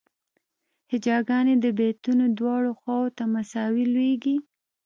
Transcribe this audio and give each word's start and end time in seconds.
هجاګانې 0.91 1.55
د 1.59 1.65
بیتونو 1.77 2.25
دواړو 2.37 2.71
خواوو 2.79 3.13
ته 3.17 3.23
مساوي 3.33 3.85
لویږي. 3.93 4.37